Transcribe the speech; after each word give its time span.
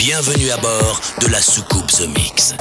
Bienvenue 0.00 0.50
à 0.50 0.56
bord 0.56 0.98
de 1.20 1.26
la 1.26 1.42
soucoupe 1.42 1.88
The 1.88 2.08
Mix. 2.08 2.54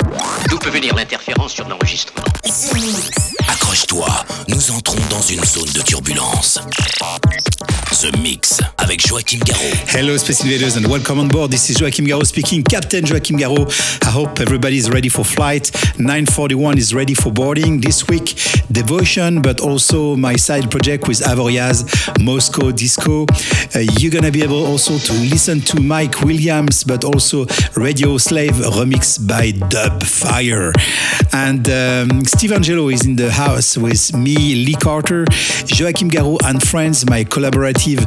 D'où 0.50 0.58
peut 0.60 0.72
venir 0.72 0.94
l'interférence 0.94 1.54
sur 1.54 1.70
l'enregistrement? 1.70 2.28
The 2.44 2.74
Mix. 2.74 3.39
Accroche-toi, 3.52 4.08
nous 4.48 4.72
entrons 4.72 5.00
dans 5.10 5.22
une 5.22 5.44
zone 5.44 5.70
de. 5.74 5.80
The 8.00 8.18
Mix 8.20 8.62
avec 8.78 9.06
Joachim. 9.06 9.40
Hello, 9.90 10.18
Space 10.18 10.46
Invaders, 10.46 10.78
and 10.78 10.88
welcome 10.88 11.20
on 11.20 11.28
board. 11.28 11.52
This 11.52 11.70
is 11.70 11.82
Joachim 11.82 12.06
Garraud 12.06 12.26
speaking, 12.26 12.64
Captain 12.64 13.04
Joachim 13.04 13.38
Garraud. 13.38 13.70
I 14.04 14.10
hope 14.10 14.40
everybody 14.40 14.78
is 14.78 14.90
ready 14.90 15.10
for 15.10 15.26
flight. 15.26 15.70
941 15.98 16.78
is 16.78 16.94
ready 16.94 17.14
for 17.14 17.30
boarding. 17.34 17.82
This 17.82 18.08
week, 18.08 18.36
Devotion, 18.72 19.42
but 19.42 19.60
also 19.60 20.16
my 20.16 20.38
side 20.38 20.72
project 20.72 21.10
with 21.10 21.20
Avoriaz, 21.20 21.84
Moscow 22.24 22.72
Disco. 22.72 23.26
Uh, 23.76 23.80
you're 24.00 24.12
gonna 24.12 24.32
be 24.32 24.44
able 24.44 24.66
also 24.66 24.98
to 24.98 25.14
listen 25.14 25.60
to 25.62 25.82
Mike 25.82 26.22
Williams, 26.22 26.86
but 26.86 27.04
also 27.04 27.48
Radio 27.76 28.18
Slave 28.18 28.54
remix 28.54 29.20
by 29.20 29.52
Dub 29.68 30.04
Fire. 30.04 30.72
And 31.34 31.68
um, 31.68 32.24
Steve 32.24 32.54
Angelo 32.54 32.88
is 32.88 33.06
in 33.06 33.18
the 33.18 33.30
house 33.40 33.78
with 33.78 34.14
me, 34.14 34.36
Lee 34.66 34.76
Carter, 34.76 35.24
Joachim 35.66 36.10
Garraud 36.10 36.40
and 36.44 36.62
friends, 36.62 37.10
my 37.10 37.24
collaborative 37.24 38.04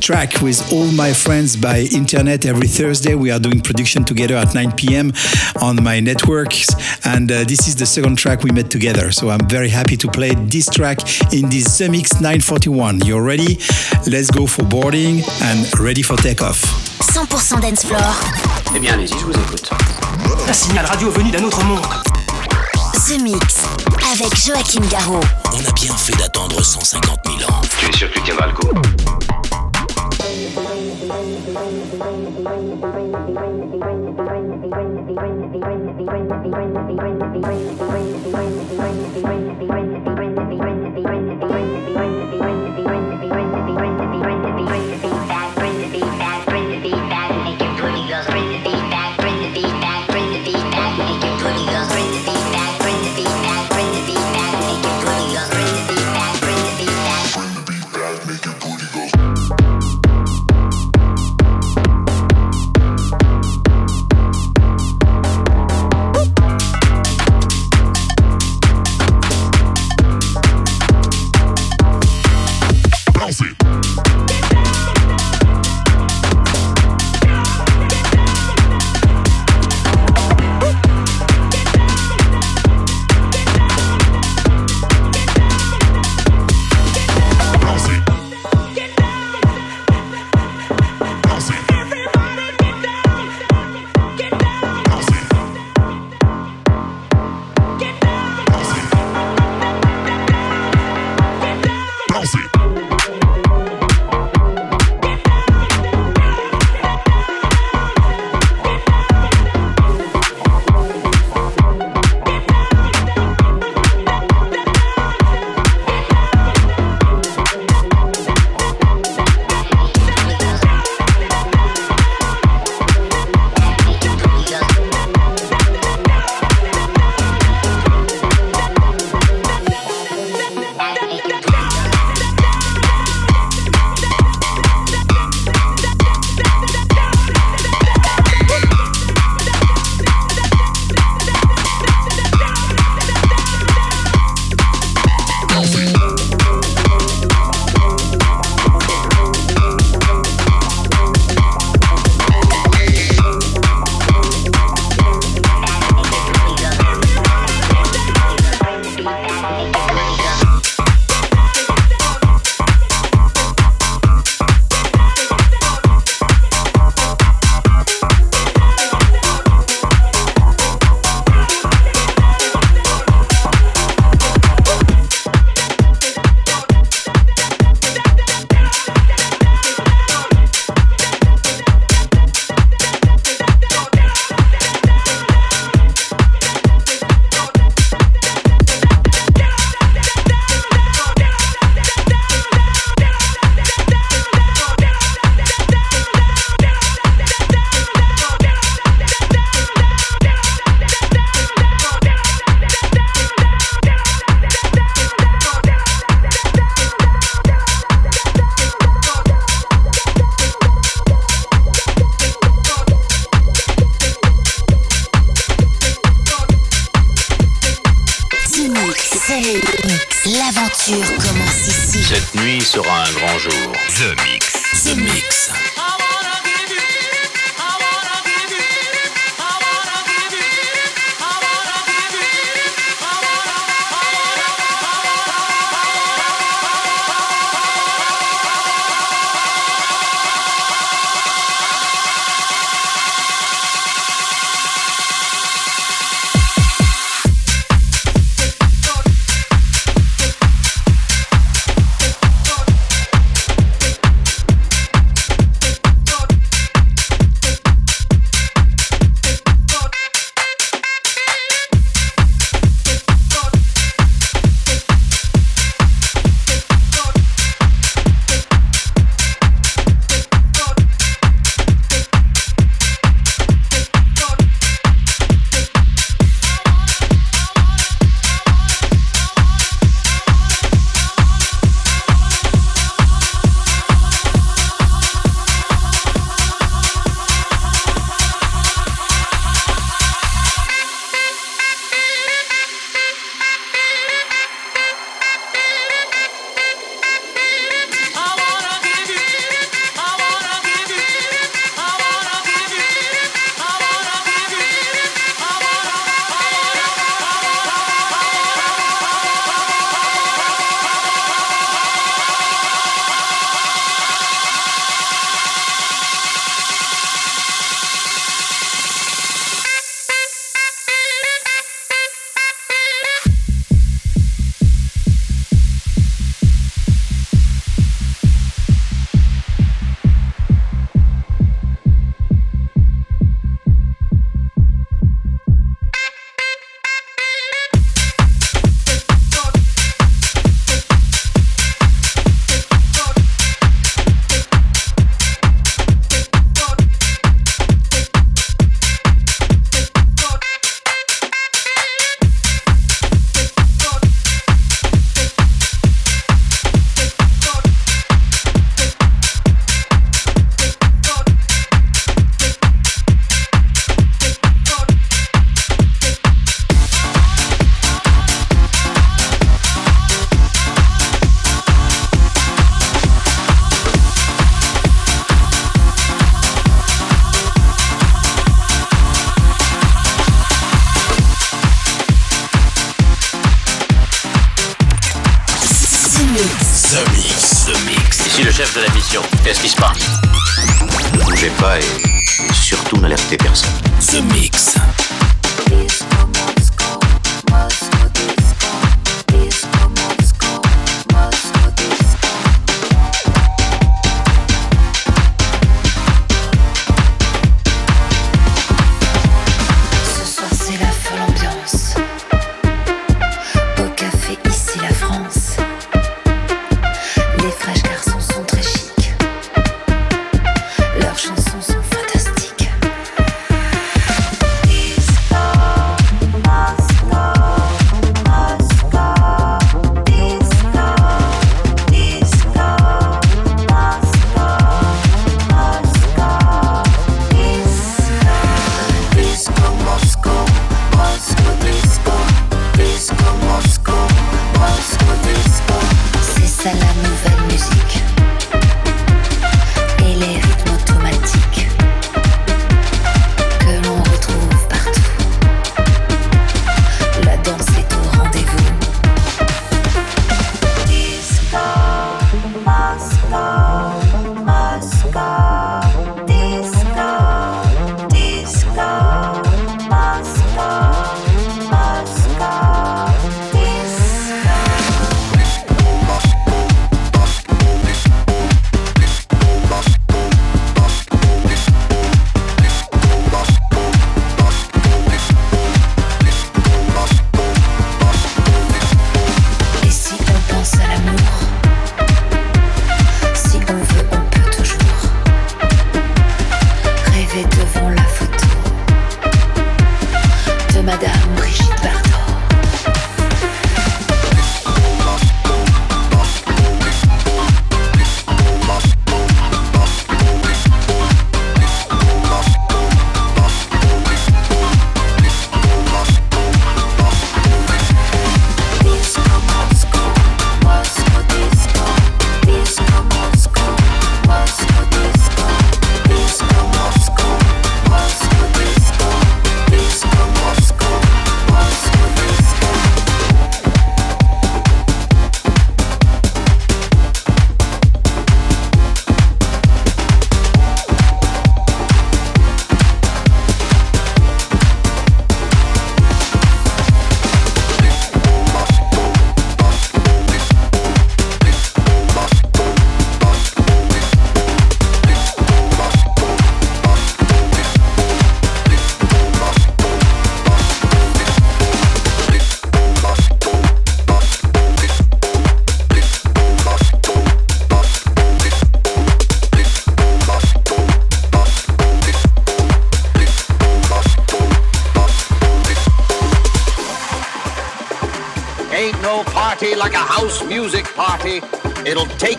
track 0.00 0.40
with 0.40 0.72
all 0.72 0.86
my 0.92 1.12
friends 1.12 1.56
by 1.56 1.88
internet 1.92 2.46
every 2.46 2.68
Thursday. 2.68 3.16
We 3.16 3.32
are 3.32 3.40
doing 3.40 3.60
production 3.62 4.04
together 4.04 4.36
at 4.36 4.54
9 4.54 4.72
p.m. 4.76 5.12
on 5.60 5.82
my 5.82 5.98
networks, 5.98 6.68
and 7.04 7.32
uh, 7.32 7.42
this 7.42 7.66
is 7.66 7.74
the 7.74 7.84
second 7.84 8.16
track 8.16 8.44
we 8.44 8.52
made 8.52 8.70
together. 8.70 9.10
So 9.10 9.30
I'm 9.30 9.48
very 9.48 9.70
happy 9.70 9.96
to 9.96 10.08
play 10.08 10.34
this 10.36 10.68
track 10.68 11.00
in 11.32 11.48
this 11.50 11.66
Zemixx 11.66 12.20
941. 12.20 13.00
You're 13.04 13.24
ready? 13.24 13.58
Let's 14.06 14.30
go 14.30 14.46
for 14.46 14.62
boarding 14.62 15.22
and 15.42 15.66
ready 15.80 16.02
for 16.02 16.16
takeoff. 16.16 16.62
100% 17.00 17.60
dance 17.60 17.84
floor. 17.84 18.06
Eh 18.76 18.78
bien, 18.78 18.94
allez-y, 18.94 19.18
je 19.18 19.24
vous 19.24 19.32
écoute. 19.32 19.68
Un 20.48 20.52
signal 20.52 20.86
radio 20.86 21.10
venu 21.10 21.32
d'un 21.32 21.42
autre 21.42 21.64
monde. 21.64 21.82
The 22.96 23.20
Mix. 23.20 23.66
Avec 24.10 24.34
Joachim 24.34 24.80
Garraud. 24.90 25.20
On 25.52 25.58
a 25.58 25.72
bien 25.72 25.94
fait 25.94 26.16
d'attendre 26.16 26.64
150 26.64 27.18
000 27.26 27.50
ans. 27.50 27.60
Tu 27.78 27.88
es 27.88 27.92
sûr 27.92 28.08
que 28.10 28.14
tu 28.14 28.22
tiendras 28.22 28.46
le 28.46 28.54
coup? 28.54 28.70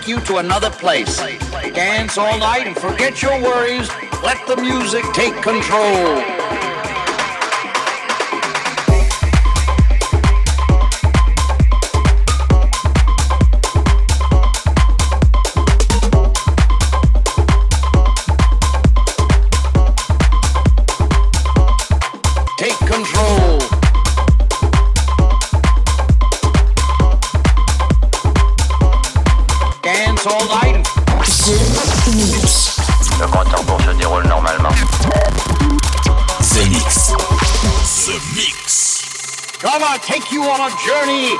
You 0.07 0.19
to 0.21 0.37
another 0.37 0.69
place. 0.69 1.17
Dance 1.73 2.17
all 2.17 2.37
night 2.39 2.65
and 2.67 2.77
forget 2.77 3.21
your 3.21 3.41
worries. 3.41 3.89
Let 4.23 4.45
the 4.47 4.55
music 4.57 5.03
take 5.13 5.35
control. 5.41 6.46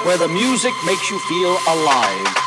Where 0.08 0.18
the 0.18 0.28
music 0.30 0.74
makes 0.86 1.10
you 1.10 1.20
feel 1.20 1.58
alive. 1.68 2.47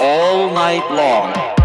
All 0.00 0.50
night 0.52 0.90
long. 0.90 1.59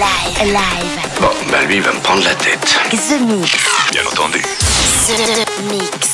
Figaro 0.00 0.44
live. 0.44 0.52
Live. 0.52 1.20
Bon, 1.20 1.28
bah 1.50 1.62
lui, 1.66 1.76
il 1.76 1.82
va 1.82 1.92
me 1.92 2.00
prendre 2.00 2.24
la 2.24 2.34
tête. 2.34 2.80
The 2.90 3.20
Mix. 3.20 3.52
Bien 3.92 4.06
entendu. 4.06 4.40
The 4.40 5.62
Mix. 5.70 6.09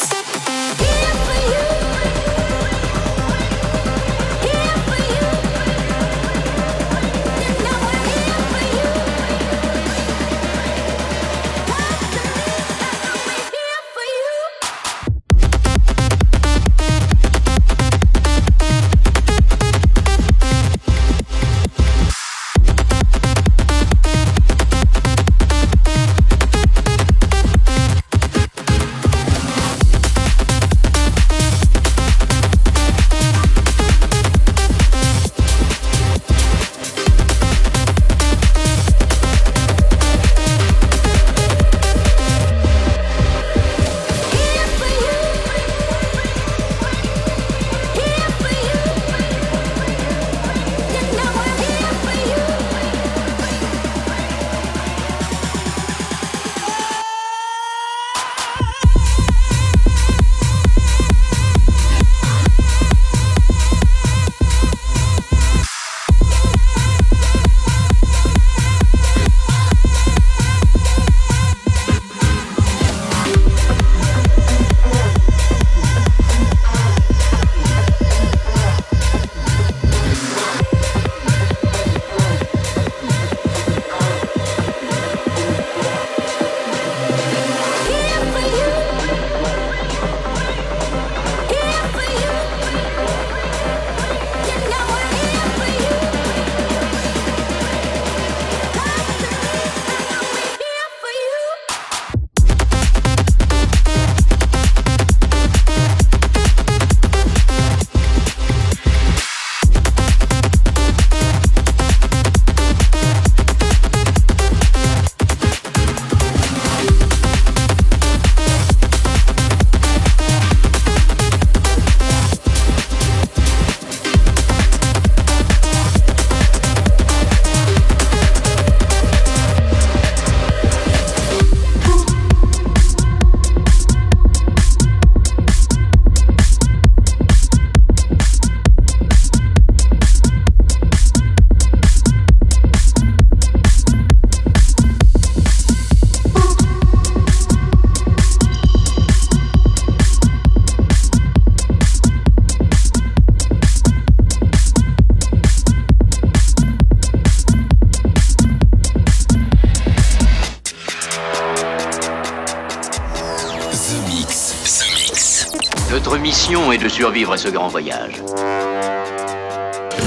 Mission 166.48 166.70
est 166.70 166.78
de 166.78 166.88
survivre 166.88 167.32
à 167.32 167.36
ce 167.36 167.48
grand 167.48 167.66
voyage. 167.66 168.22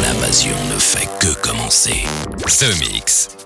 L'invasion 0.02 0.56
ne 0.73 0.80
fait 0.80 1.10
que 1.19 1.34
commencer. 1.41 2.06
The 2.47 2.80
Mix. 2.80 3.38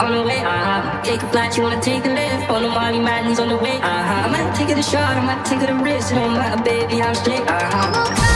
On 0.00 0.12
the 0.12 0.22
way, 0.22 0.40
uh-huh. 0.40 1.02
Take 1.02 1.22
a 1.22 1.28
flight, 1.28 1.56
you 1.56 1.62
wanna 1.62 1.80
take 1.80 2.04
a 2.04 2.08
lift. 2.08 2.50
On 2.50 2.62
the 2.62 2.68
Molly 2.68 2.98
Madden's 2.98 3.38
on 3.38 3.48
the 3.48 3.56
way, 3.56 3.76
uh-huh. 3.76 4.26
I 4.26 4.28
might 4.28 4.54
take 4.56 4.70
it 4.70 4.78
a 4.78 4.82
shot, 4.82 5.16
I 5.16 5.20
might 5.20 5.44
take 5.44 5.62
it 5.62 5.70
a 5.70 5.74
risk. 5.74 6.12
It 6.12 6.14
don't 6.16 6.32
matter, 6.34 6.62
baby, 6.62 7.02
I'm 7.02 7.14
straight, 7.14 7.46
uh-huh. 7.46 8.29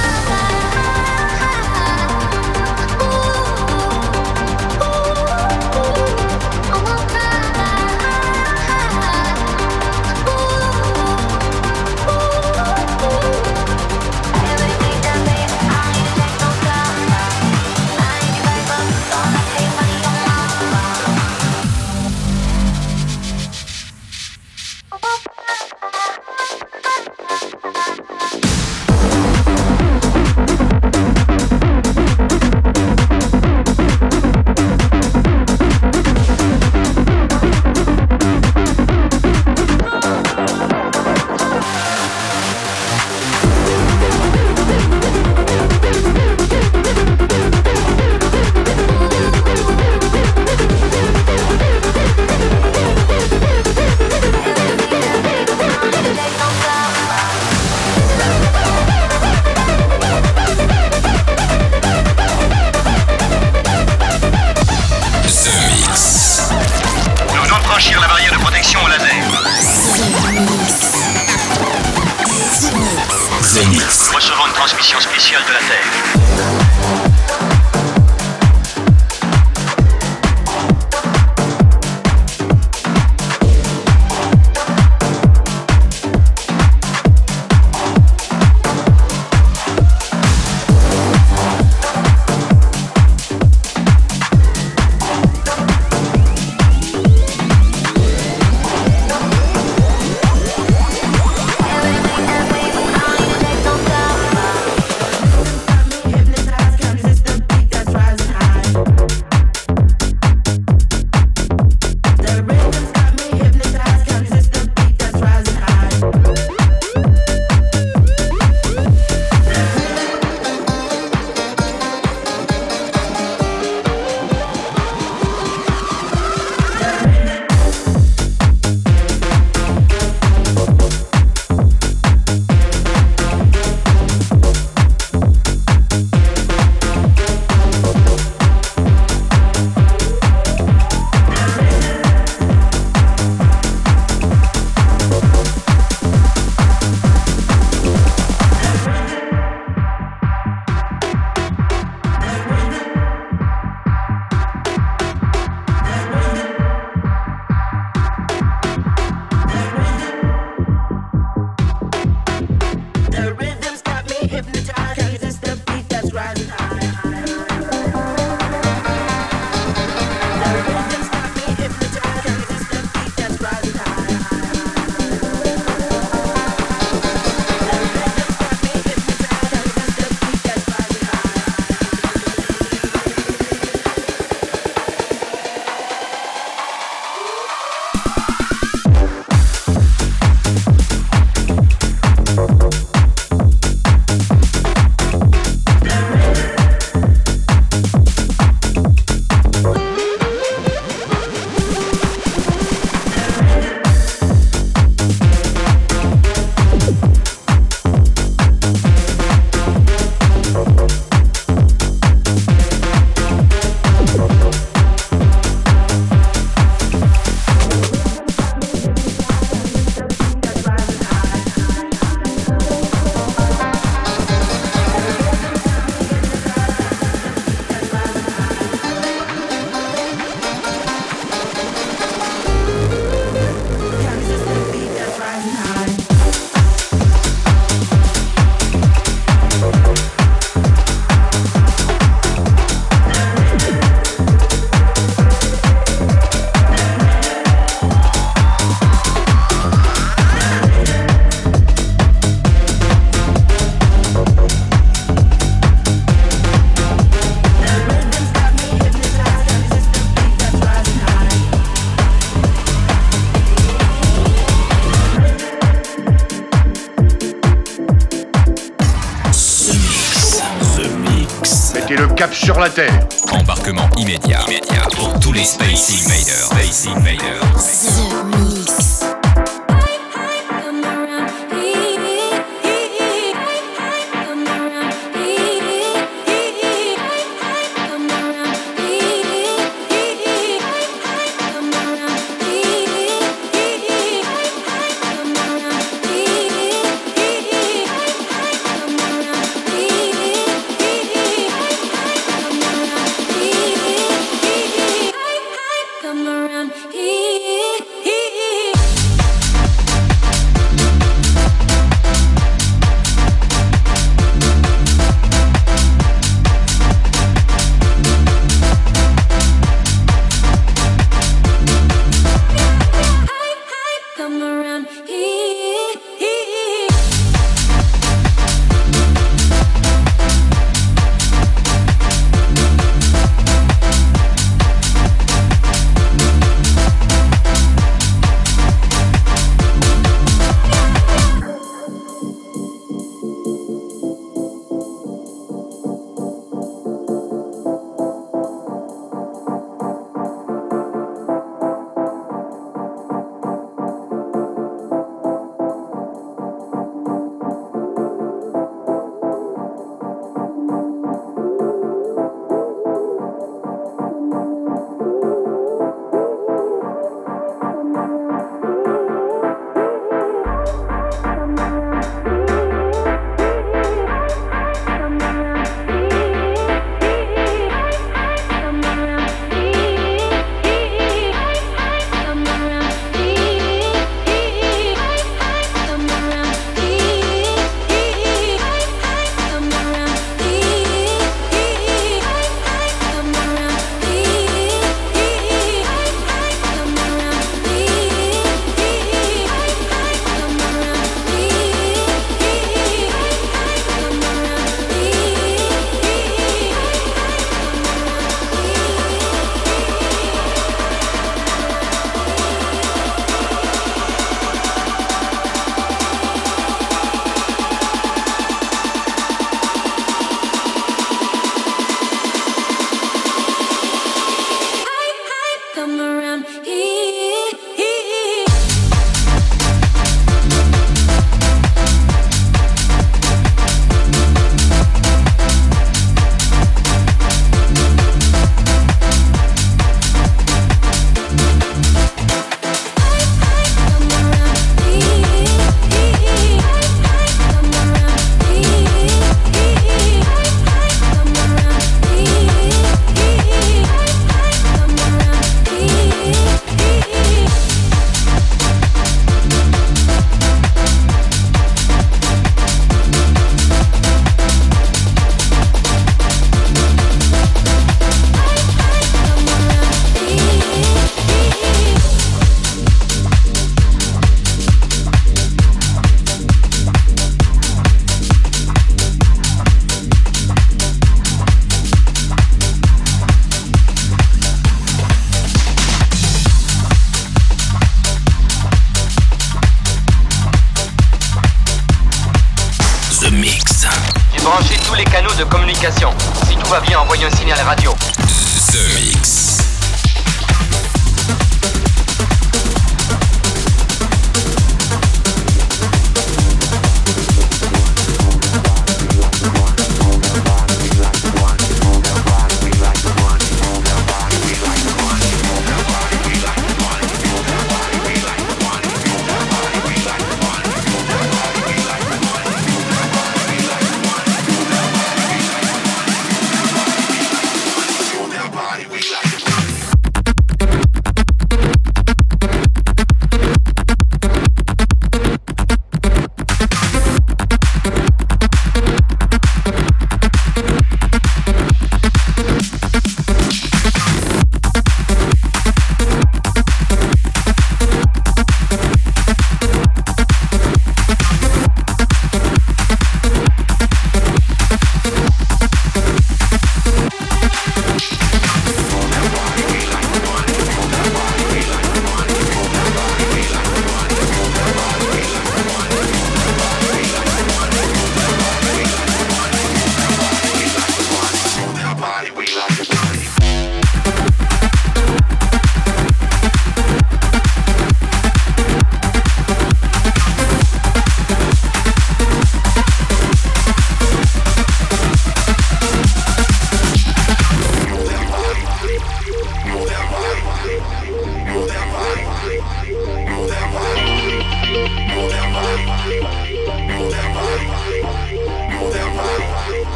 Sur 272.71 273.04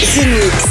The 0.00 0.24
Mix. 0.24 0.69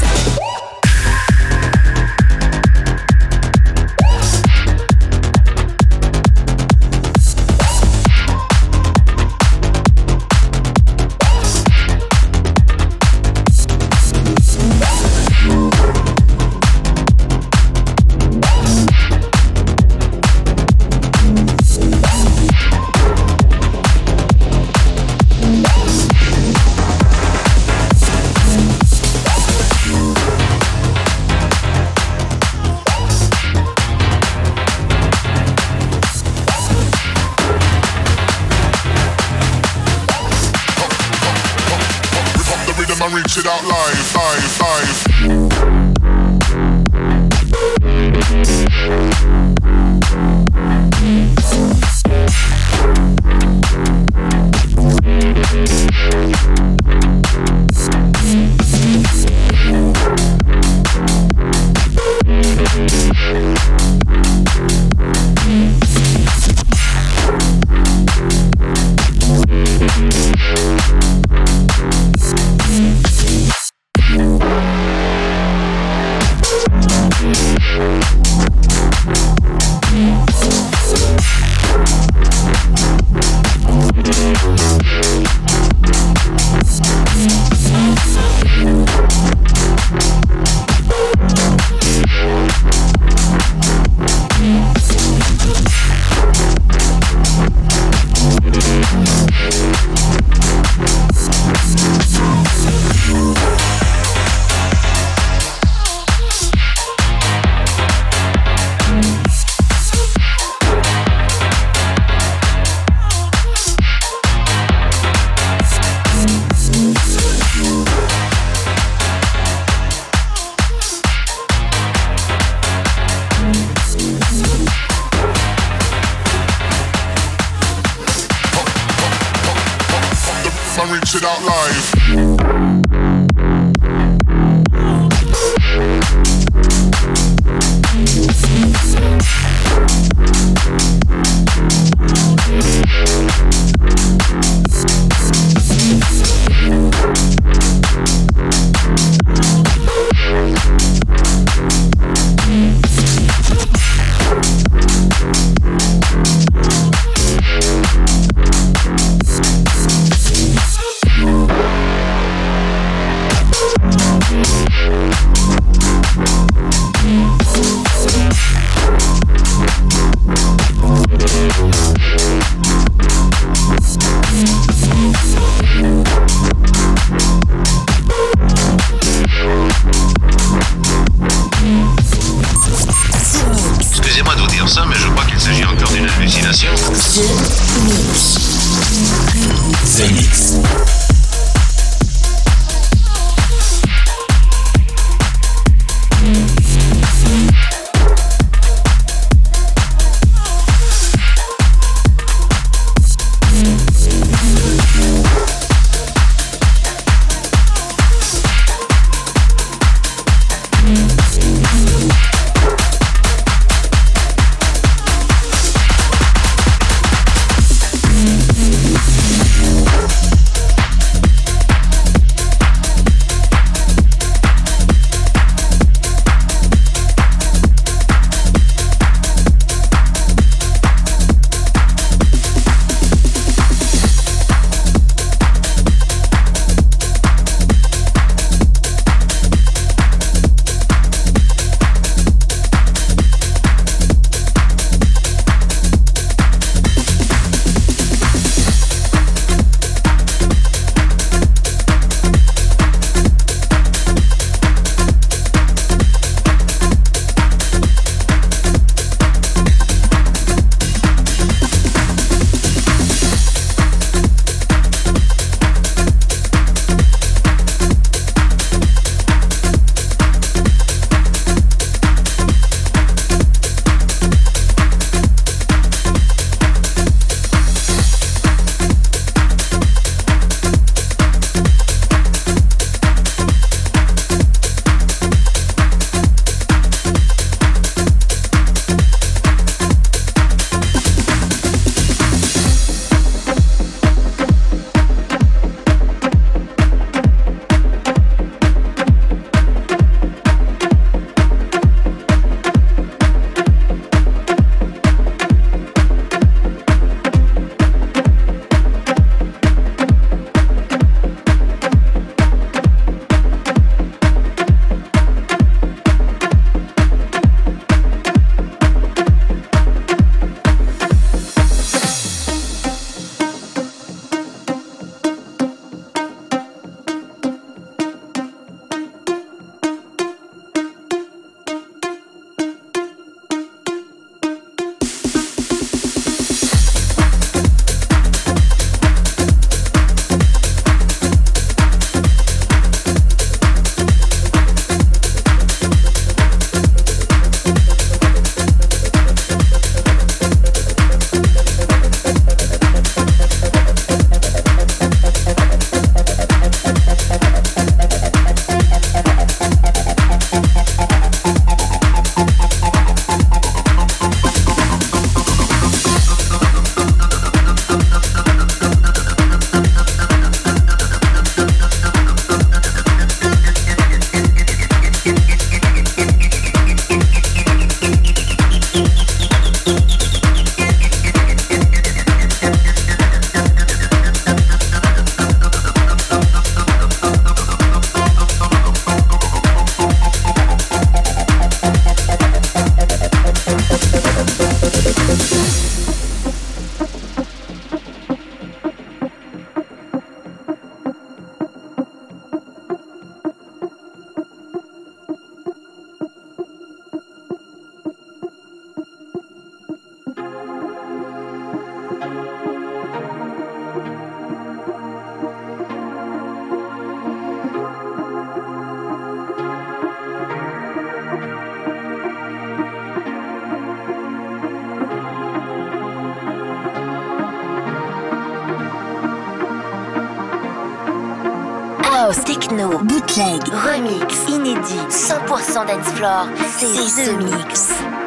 Mix. 437.28 438.19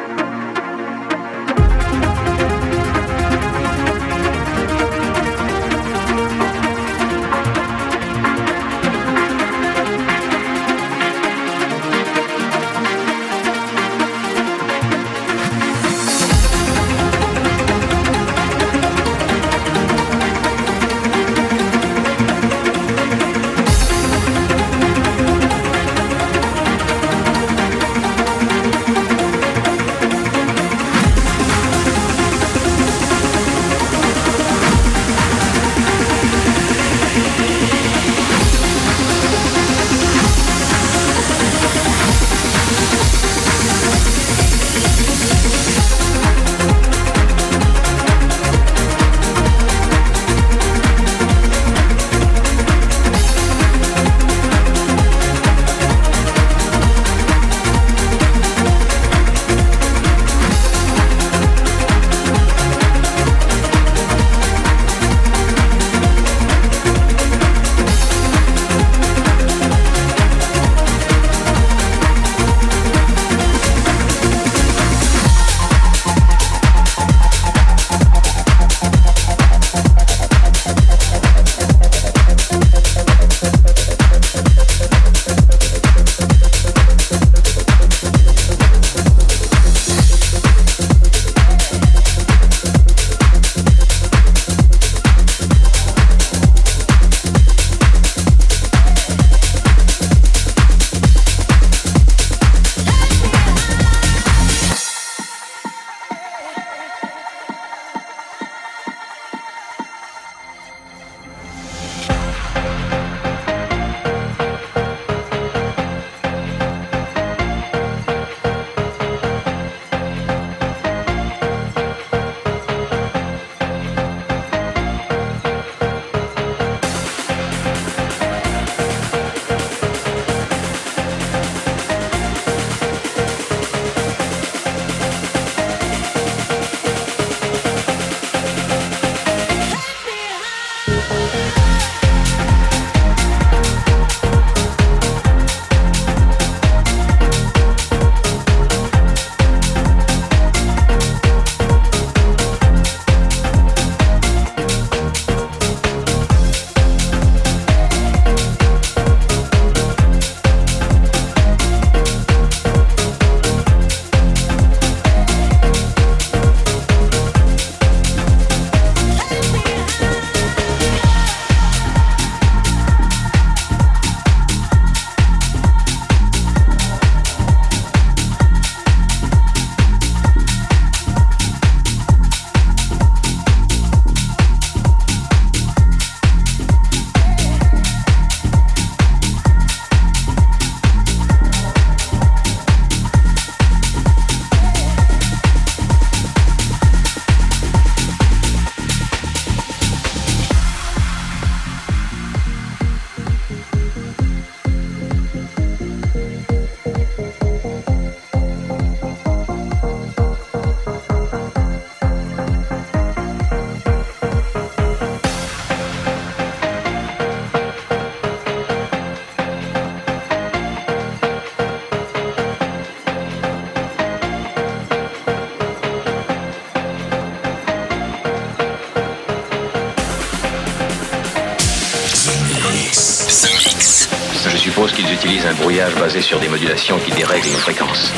Un 234.99 235.53
brouillage 235.55 235.95
basé 235.95 236.21
sur 236.21 236.39
des 236.39 236.47
modulations 236.47 236.99
qui 236.99 237.11
dérèglent 237.11 237.51
nos 237.51 237.57
fréquences. 237.57 238.11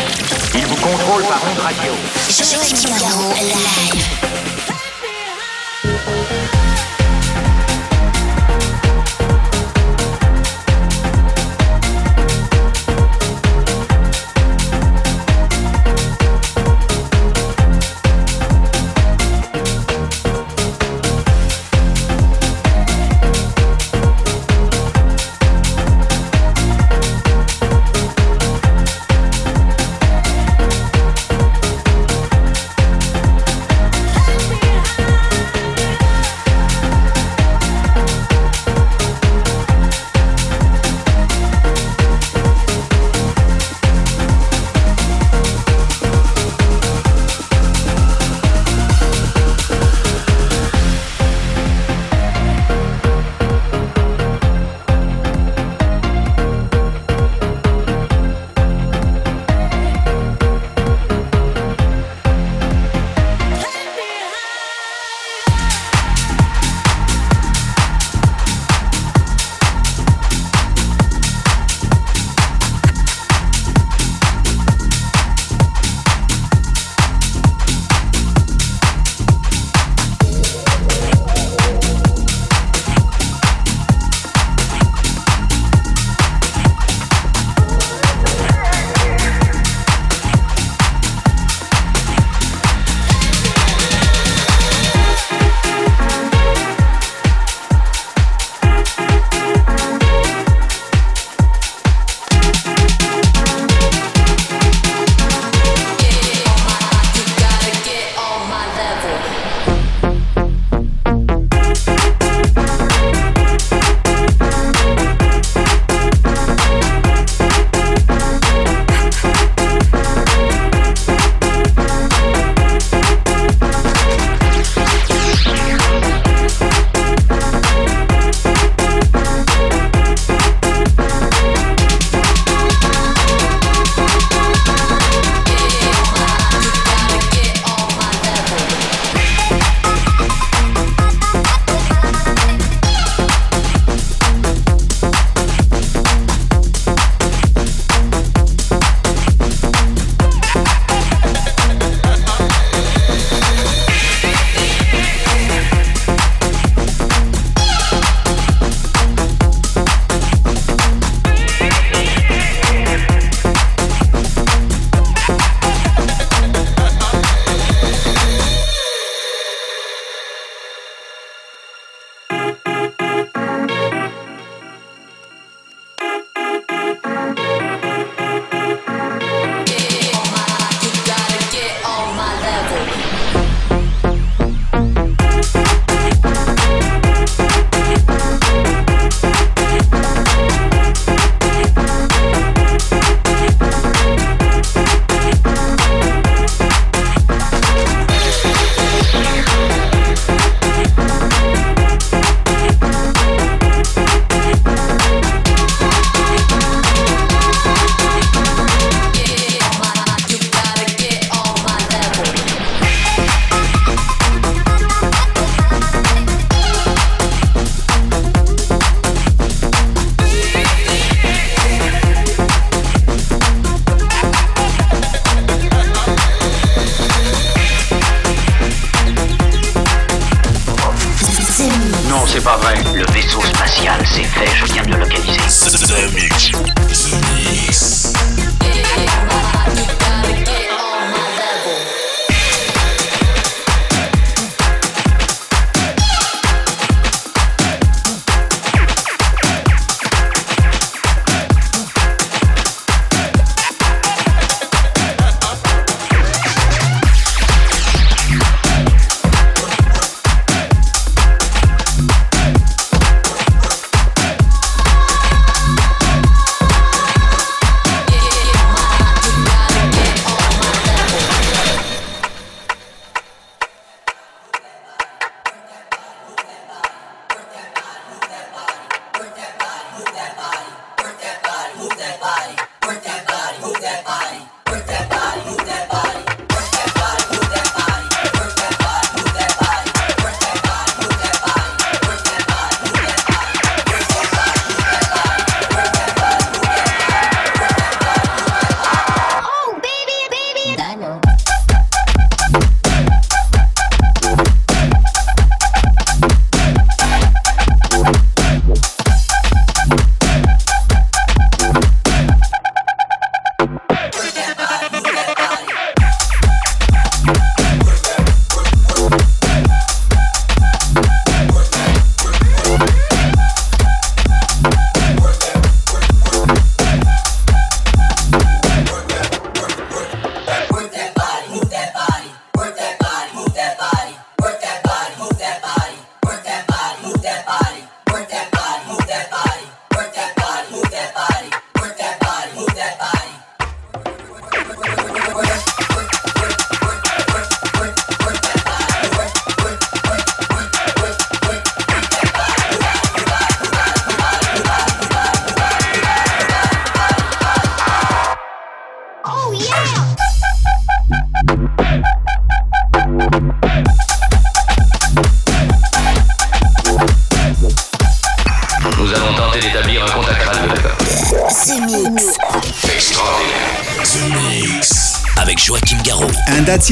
Il 0.54 0.66
vous 0.66 0.76
contrôle 0.76 1.24
par 1.24 1.42
onde 1.50 1.60
radio. 1.60 1.94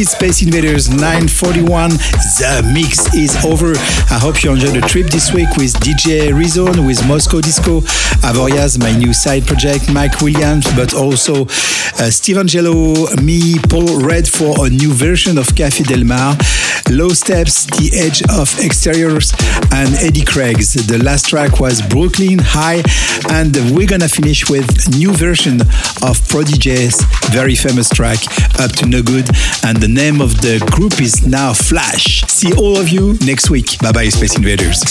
Space 0.01 0.41
Invaders 0.41 0.89
941. 0.89 1.91
The 1.91 2.71
mix 2.73 3.13
is 3.13 3.35
over. 3.45 3.73
I 4.09 4.17
hope 4.17 4.43
you 4.43 4.51
enjoyed 4.51 4.73
the 4.73 4.81
trip 4.81 5.05
this 5.07 5.31
week 5.31 5.49
with 5.55 5.73
DJ 5.75 6.33
Rezone, 6.33 6.87
with 6.87 6.97
Moskow 7.03 7.41
Diskow, 7.41 7.81
Avoriaz, 8.25 8.79
my 8.79 8.91
new 8.97 9.13
side 9.13 9.45
project, 9.45 9.93
Mike 9.93 10.19
Williams, 10.19 10.65
but 10.75 10.95
also 10.95 11.43
uh, 11.99 12.09
Steve 12.09 12.37
Angello, 12.37 13.21
me, 13.21 13.59
Paul 13.69 14.01
Reid 14.01 14.27
for 14.27 14.65
a 14.65 14.69
new 14.69 14.91
version 14.91 15.37
of 15.37 15.53
Cafe 15.55 15.83
Del 15.83 16.03
Mar, 16.03 16.35
Low 16.89 17.09
Steppa, 17.09 17.65
The 17.77 17.97
Edge 17.97 18.21
of 18.29 18.59
Exteriors, 18.59 19.33
and 19.71 19.93
Eddie 19.95 20.25
Craig's. 20.25 20.73
The 20.73 20.97
last 21.03 21.29
track 21.29 21.59
was 21.59 21.81
Brooklin 21.81 22.39
High, 22.39 22.83
and 23.31 23.55
we're 23.75 23.87
gonna 23.87 24.09
finish 24.09 24.49
with 24.49 24.67
new 24.97 25.11
version 25.13 25.61
of 26.01 26.19
Prodigy's 26.29 27.01
very 27.31 27.55
famous 27.55 27.89
track, 27.89 28.19
Up 28.59 28.71
to 28.73 28.85
No 28.85 29.01
Good, 29.01 29.29
and 29.63 29.77
the 29.77 29.87
name 29.87 30.21
of 30.21 30.41
the 30.41 30.59
group 30.71 31.01
is 31.01 31.25
now 31.25 31.53
Flash. 31.53 32.23
See 32.27 32.53
all 32.53 32.77
of 32.77 32.89
you 32.89 33.17
next 33.25 33.49
week. 33.49 33.79
Bye 33.79 33.91
bye, 33.91 34.09
Space 34.09 34.37
Invaders. 34.37 34.81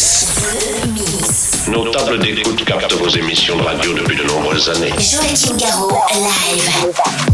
Nos 1.68 1.90
tables 1.92 2.18
d'écoute 2.18 2.64
captent 2.64 2.94
vos 2.94 3.08
émissions 3.08 3.56
de 3.56 3.62
radio 3.62 3.94
depuis 3.94 4.16
de 4.16 4.24
nombreuses 4.24 4.68
années. 4.68 4.92
Joachim 4.98 5.56
Garraud, 5.56 5.94
live. 6.14 7.31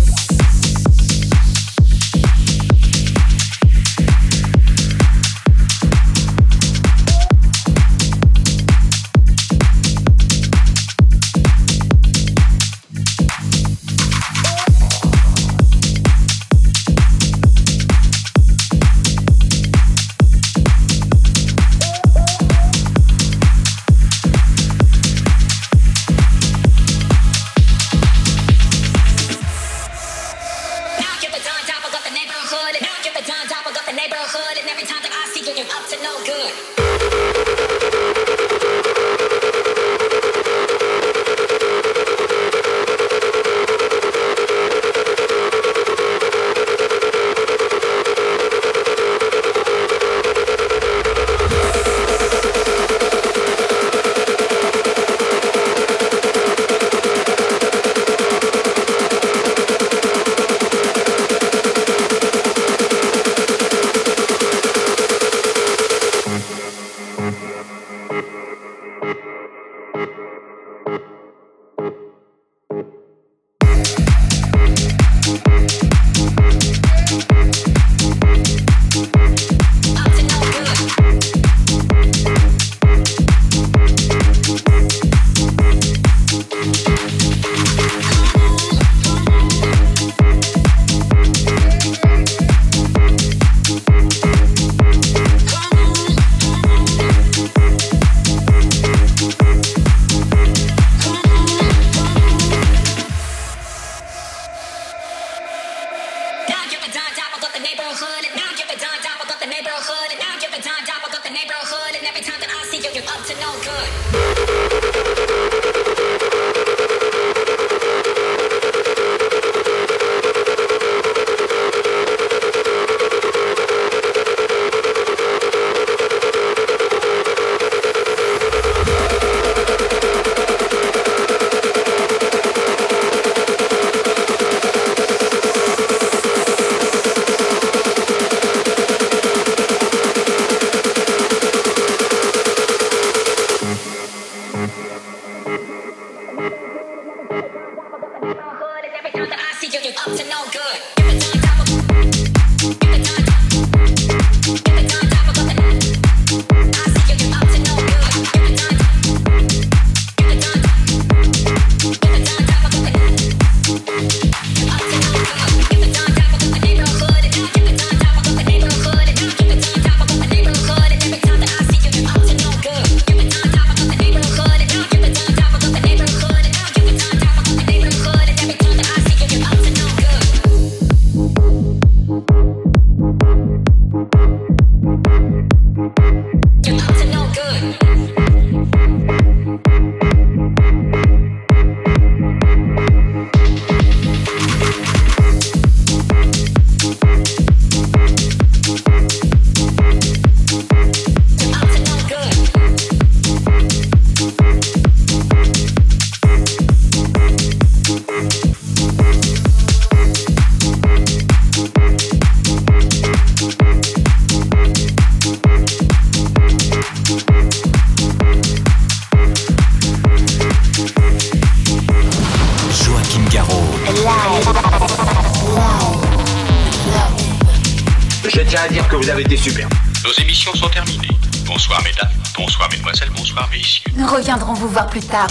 Plus 234.90 235.00
tard. 235.00 235.28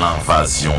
L'invasion 0.00 0.72